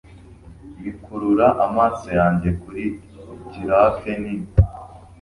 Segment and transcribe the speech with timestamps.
[0.83, 2.83] bikurura amaso yanjye kuri
[3.51, 4.49] giraffe nini